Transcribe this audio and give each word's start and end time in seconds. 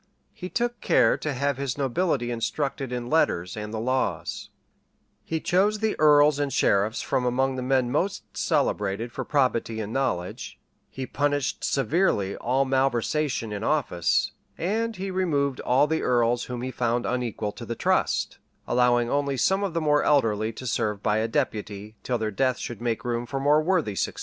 []He 0.33 0.49
took 0.49 0.81
care 0.81 1.15
to 1.19 1.31
have 1.31 1.57
his 1.57 1.77
nobility 1.77 2.31
instructed 2.31 2.91
in 2.91 3.07
letters 3.11 3.55
and 3.55 3.71
the 3.71 3.79
laws;[] 3.79 4.49
he 5.25 5.39
chose 5.39 5.77
the 5.77 5.95
earls 5.99 6.39
and 6.39 6.51
sheriffs 6.51 7.03
from 7.03 7.23
among 7.23 7.55
the 7.55 7.61
men 7.61 7.91
most 7.91 8.23
celebrated 8.35 9.11
for 9.11 9.23
probity 9.23 9.79
and 9.79 9.93
knowledge; 9.93 10.57
he 10.89 11.05
punished 11.05 11.63
severely 11.63 12.35
all 12.37 12.65
malversation 12.65 13.51
in 13.53 13.63
office;[] 13.63 14.31
and 14.57 14.95
he 14.95 15.11
removed 15.11 15.59
all 15.59 15.85
the 15.85 16.01
earls 16.01 16.45
whom 16.45 16.63
he 16.63 16.71
found 16.71 17.05
unequal 17.05 17.51
to 17.51 17.63
the 17.63 17.75
trust;[] 17.75 18.39
allowing 18.67 19.07
only 19.07 19.37
some 19.37 19.63
of 19.63 19.75
the 19.75 19.81
more 19.81 20.01
elderly 20.03 20.51
to 20.51 20.65
serve 20.65 21.03
by 21.03 21.19
a 21.19 21.27
deputy, 21.27 21.95
till 22.01 22.17
their 22.17 22.31
death 22.31 22.57
should 22.57 22.81
make 22.81 23.05
room 23.05 23.27
for 23.27 23.39
more 23.39 23.61
worthy 23.61 23.93
successors. 23.93 24.19